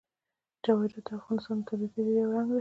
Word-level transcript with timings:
جواهرات 0.63 1.03
د 1.07 1.09
افغانستان 1.19 1.57
د 1.59 1.65
طبیعي 1.67 1.89
پدیدو 1.93 2.17
یو 2.19 2.33
رنګ 2.35 2.49
دی. 2.53 2.59